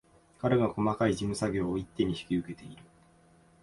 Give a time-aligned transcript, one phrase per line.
[0.39, 2.81] 彼が細かい事務作業を一手に引き受けている